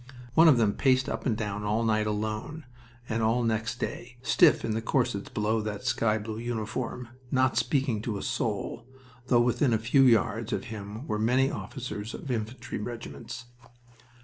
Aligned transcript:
One 0.33 0.47
of 0.47 0.57
them 0.57 0.73
paced 0.73 1.07
up 1.07 1.27
and 1.27 1.37
down 1.37 1.63
all 1.63 1.83
night 1.83 2.07
alone, 2.07 2.65
and 3.07 3.21
all 3.21 3.43
next 3.43 3.79
day, 3.79 4.17
stiff 4.23 4.65
in 4.65 4.73
the 4.73 4.81
corsets 4.81 5.29
below 5.29 5.61
that 5.61 5.85
sky 5.85 6.17
blue 6.17 6.39
uniform, 6.39 7.09
not 7.29 7.55
speaking 7.55 8.01
to 8.01 8.17
a 8.17 8.23
soul, 8.23 8.87
though 9.27 9.41
within 9.41 9.73
a 9.73 9.77
few 9.77 10.01
yards 10.01 10.51
of 10.53 10.63
him 10.73 11.05
were 11.05 11.19
many 11.19 11.51
officers 11.51 12.15
of 12.15 12.31
infantry 12.31 12.79
regiments. 12.79 13.45